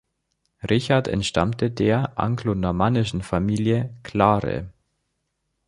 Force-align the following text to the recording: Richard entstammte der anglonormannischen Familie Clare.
Richard 0.67 1.07
entstammte 1.07 1.69
der 1.69 2.17
anglonormannischen 2.17 3.21
Familie 3.21 3.93
Clare. 4.01 4.71